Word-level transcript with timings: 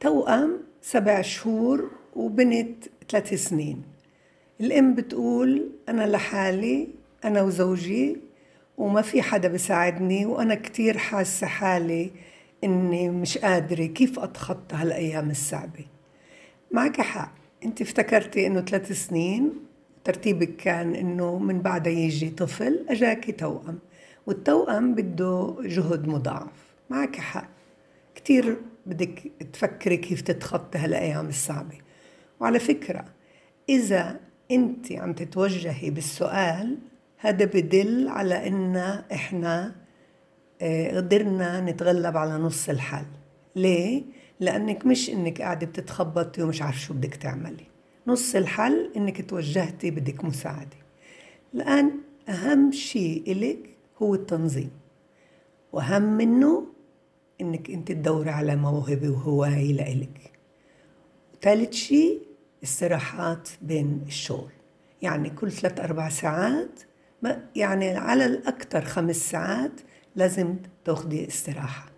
توأم 0.00 0.58
سبع 0.82 1.22
شهور 1.22 1.90
وبنت 2.16 2.84
ثلاث 3.10 3.34
سنين. 3.34 3.82
الأم 4.60 4.94
بتقول 4.94 5.70
أنا 5.88 6.06
لحالي 6.06 6.88
أنا 7.24 7.42
وزوجي 7.42 8.16
وما 8.78 9.02
في 9.02 9.22
حدا 9.22 9.48
بيساعدني 9.48 10.26
وأنا 10.26 10.54
كتير 10.54 10.98
حاسة 10.98 11.46
حالي 11.46 12.10
إني 12.64 13.10
مش 13.10 13.38
قادرة 13.38 13.86
كيف 13.86 14.18
أتخطى 14.18 14.76
هالأيام 14.76 15.30
الصعبة. 15.30 15.86
معك 16.70 17.00
حق 17.00 17.32
أنت 17.64 17.80
افتكرتي 17.80 18.46
إنه 18.46 18.60
ثلاث 18.60 18.92
سنين 18.92 19.52
ترتيبك 20.04 20.56
كان 20.56 20.94
إنه 20.94 21.38
من 21.38 21.60
بعدها 21.60 21.92
يجي 21.92 22.30
طفل 22.30 22.86
أجاكي 22.88 23.32
توأم 23.32 23.78
والتوأم 24.26 24.94
بده 24.94 25.56
جهد 25.60 26.08
مضاعف. 26.08 26.74
معك 26.90 27.16
حق 27.16 27.48
كتير 28.14 28.56
بدك 28.86 29.32
تفكري 29.52 29.96
كيف 29.96 30.20
تتخطي 30.20 30.78
هالأيام 30.78 31.28
الصعبة. 31.28 31.78
وعلى 32.40 32.58
فكرة 32.58 33.04
إذا 33.68 34.20
أنت 34.50 34.92
عم 34.92 35.12
تتوجهي 35.12 35.90
بالسؤال 35.90 36.78
هذا 37.18 37.44
بدل 37.44 38.08
على 38.08 38.48
إن 38.48 38.76
إحنا 39.12 39.74
آه، 40.62 40.96
قدرنا 40.96 41.60
نتغلب 41.60 42.16
على 42.16 42.32
نص 42.32 42.68
الحل. 42.68 43.06
ليه؟ 43.56 44.02
لأنك 44.40 44.86
مش 44.86 45.10
إنك 45.10 45.42
قاعدة 45.42 45.66
بتتخبطي 45.66 46.42
ومش 46.42 46.62
عارفة 46.62 46.78
شو 46.78 46.94
بدك 46.94 47.14
تعملي. 47.14 47.66
نص 48.06 48.34
الحل 48.34 48.92
إنك 48.96 49.30
توجهتي 49.30 49.90
بدك 49.90 50.24
مساعدة. 50.24 50.76
الآن 51.54 51.90
أهم 52.28 52.72
شيء 52.72 53.32
إلك 53.32 53.76
هو 54.02 54.14
التنظيم. 54.14 54.70
وأهم 55.72 56.02
منه 56.02 56.66
إنك 57.40 57.70
أنت 57.70 57.92
تدوري 57.92 58.30
على 58.30 58.56
موهبة 58.56 59.08
وهواية 59.08 59.72
لإلك 59.72 60.32
ثالث 61.42 61.72
شيء 61.72 62.20
استراحات 62.64 63.48
بين 63.62 64.04
الشغل. 64.06 64.50
يعني 65.02 65.30
كل 65.30 65.52
ثلاث 65.52 65.80
أربع 65.80 66.08
ساعات 66.08 66.80
يعني 67.56 67.90
على 67.90 68.26
الأكثر 68.26 68.84
خمس 68.84 69.16
ساعات 69.16 69.80
لازم 70.16 70.56
تاخدي 70.84 71.28
استراحة. 71.28 71.90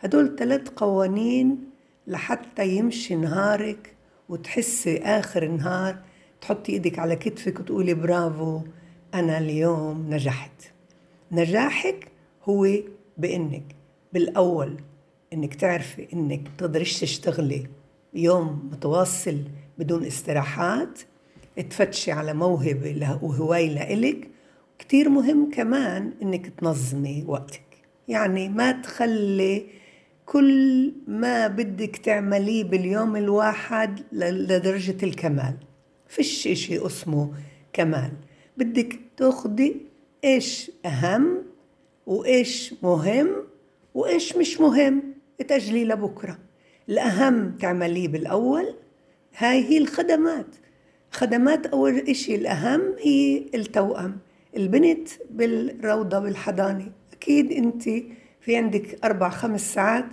هدول 0.00 0.36
ثلاث 0.36 0.68
قوانين 0.68 1.70
لحتى 2.06 2.68
يمشي 2.68 3.14
نهارك 3.14 3.94
وتحسي 4.28 4.98
آخر 4.98 5.42
النهار 5.42 5.98
تحطي 6.40 6.72
إيدك 6.72 6.98
على 6.98 7.16
كتفك 7.16 7.60
وتقولي 7.60 7.94
برافو 7.94 8.60
أنا 9.14 9.38
اليوم 9.38 10.06
نجحت. 10.10 10.72
نجاحك 11.32 12.08
هو 12.42 12.68
بإنك 13.18 13.64
بالأول 14.14 14.76
إنك 15.32 15.54
تعرفي 15.54 16.08
إنك 16.12 16.48
تقدريش 16.58 17.00
تشتغلي 17.00 17.66
يوم 18.14 18.70
متواصل 18.72 19.38
بدون 19.78 20.04
استراحات 20.04 20.98
تفتشي 21.70 22.12
على 22.12 22.34
موهبة 22.34 23.18
وهواية 23.22 23.70
لإلك 23.70 24.28
كتير 24.78 25.08
مهم 25.08 25.50
كمان 25.50 26.12
إنك 26.22 26.46
تنظمي 26.46 27.24
وقتك. 27.26 27.62
يعني 28.08 28.48
ما 28.48 28.72
تخلي 28.72 29.66
كل 30.26 30.92
ما 31.06 31.46
بدك 31.46 31.96
تعمليه 31.96 32.64
باليوم 32.64 33.16
الواحد 33.16 34.00
لدرجة 34.12 34.96
الكمال. 35.02 35.56
فيش 36.08 36.46
إشي 36.46 36.86
اسمه 36.86 37.30
كمال. 37.72 38.12
بدك 38.56 39.00
تاخدي 39.16 39.76
إيش 40.24 40.70
أهم 40.86 41.42
وإيش 42.06 42.74
مهم 42.82 43.53
وإيش 43.94 44.36
مش 44.36 44.60
مهم 44.60 45.02
تأجلي 45.48 45.84
لبكرة. 45.84 46.38
الأهم 46.88 47.56
تعمليه 47.60 48.08
بالأول 48.08 48.74
هاي 49.36 49.64
هي 49.64 49.78
الخدمات. 49.78 50.56
خدمات 51.10 51.66
أول 51.66 51.98
إشي 51.98 52.34
الأهم 52.34 52.94
هي 53.00 53.44
التوأم. 53.54 54.18
البنت 54.56 55.08
بالروضة 55.30 56.18
بالحضانة. 56.18 56.92
أكيد 57.12 57.52
أنت 57.52 57.82
في 58.40 58.56
عندك 58.56 59.04
أربع 59.04 59.28
خمس 59.28 59.74
ساعات 59.74 60.04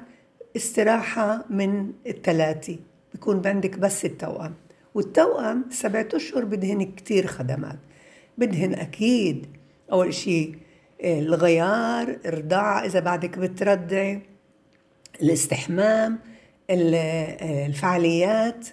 استراحة 0.55 1.45
من 1.49 1.91
الثلاثة 2.07 2.77
بيكون 3.13 3.41
عندك 3.45 3.79
بس 3.79 4.05
التوأم. 4.05 4.53
والتوأم 4.95 5.65
سبعة 5.69 6.07
أشهر 6.13 6.45
بدهن 6.45 6.83
كتير 6.91 7.27
خدمات. 7.27 7.79
بدهن 8.37 8.73
أكيد. 8.73 9.45
أول 9.91 10.13
شيء 10.13 10.55
الغيار 11.03 12.17
الرضاعة 12.25 12.85
إذا 12.85 12.99
بعدك 12.99 13.39
بترضعي 13.39 14.21
الاستحمام 15.21 16.19
الفعاليات 16.69 18.67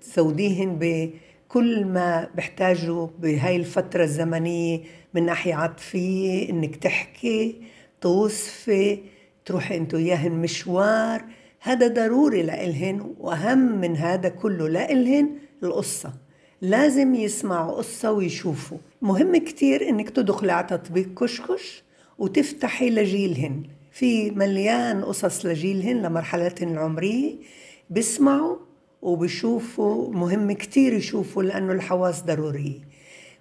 تزوديهن 0.00 0.78
بكل 0.80 1.84
ما 1.84 2.28
بحتاجوا 2.34 3.08
بهاي 3.18 3.56
الفترة 3.56 4.04
الزمنية 4.04 4.80
من 5.14 5.26
ناحية 5.26 5.54
عاطفية 5.54 6.50
إنك 6.50 6.76
تحكي 6.76 7.62
توصفي 8.00 8.98
تروحي 9.44 9.76
أنتو 9.76 9.96
وياهن 9.96 10.32
مشوار. 10.32 11.24
هذا 11.60 11.88
ضروري 11.88 12.42
لإلهن 12.42 13.14
وأهم 13.18 13.80
من 13.80 13.96
هذا 13.96 14.28
كله 14.28 14.68
لإلهن 14.68 15.30
القصة. 15.62 16.12
لازم 16.62 17.14
يسمعوا 17.14 17.72
قصة 17.72 18.12
ويشوفوا. 18.12 18.78
مهم 19.02 19.36
كتير 19.36 19.88
إنك 19.88 20.10
تدخلي 20.10 20.52
على 20.52 20.66
تطبيق 20.66 21.14
كشكش 21.14 21.82
وتفتحي 22.18 22.90
لجيلهن 22.90 23.62
في 23.92 24.30
مليان 24.30 25.04
قصص 25.04 25.46
لجيلهن 25.46 26.02
لمرحلتهن 26.02 26.68
العمرية. 26.68 27.34
بيسمعوا 27.90 28.56
وبيشوفوا. 29.02 30.12
مهم 30.12 30.52
كتير 30.52 30.92
يشوفوا 30.92 31.42
لأنه 31.42 31.72
الحواس 31.72 32.22
ضرورية. 32.22 32.80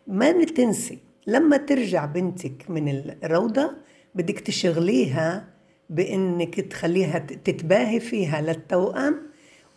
ما 0.07 0.43
تنسي 0.43 0.97
لما 1.27 1.57
ترجع 1.57 2.05
بنتك 2.05 2.69
من 2.69 2.89
الروضة 3.23 3.71
بدك 4.15 4.39
تشغليها 4.39 5.47
بإنك 5.89 6.55
تخليها 6.59 7.19
تتباهي 7.19 7.99
فيها 7.99 8.41
للتوأم 8.41 9.15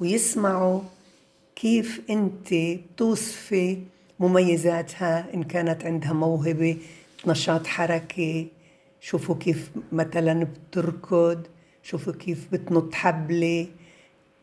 ويسمعوا 0.00 0.80
كيف 1.60 2.00
أنت 2.10 2.54
توصفي 2.96 3.78
مميزاتها 4.20 5.34
إن 5.34 5.42
كانت 5.42 5.84
عندها 5.84 6.12
موهبة 6.12 6.76
نشاط 7.26 7.66
حركي 7.66 8.48
شوفوا 9.00 9.34
كيف 9.34 9.70
مثلا 9.92 10.44
بتركض 10.44 11.46
شوفوا 11.82 12.12
كيف 12.12 12.48
بتنط 12.52 12.94
حبلة. 12.94 13.66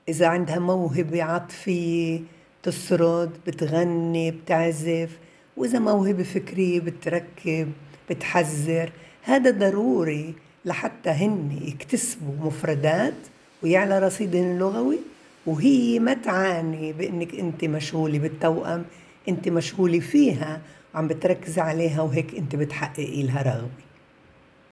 إذا 0.10 0.28
عندها 0.28 0.60
موهبة 0.60 1.24
عاطفية 1.24 2.22
تسرد 2.64 3.32
بتغني 3.48 4.32
بتعزف. 4.32 5.18
وإذا 5.58 5.80
موهبة 5.80 6.24
فكرية 6.24 6.80
بتركب 6.80 7.72
بتحذر. 8.10 8.92
هذا 9.24 9.52
ضروري 9.52 10.34
لحتى 10.66 11.10
هن 11.10 11.60
يكتسبوا 11.62 12.48
مفردات 12.48 13.18
ويعلى 13.64 14.00
رصيدهم 14.00 14.52
اللغوي 14.52 15.00
وهي 15.48 16.00
ما 16.00 16.14
تعاني 16.14 16.94
بإنك 16.94 17.36
أنت 17.36 17.66
مشغولة 17.66 18.20
بالتوأم 18.20 18.86
أنت 19.30 19.50
مشغولة 19.50 20.00
فيها 20.00 20.62
وعم 20.94 21.08
بتركزي 21.08 21.62
عليها 21.62 22.02
وهيك 22.02 22.36
أنت 22.36 22.56
بتحققي 22.56 23.24
لها 23.24 23.42
رغبة. 23.42 23.87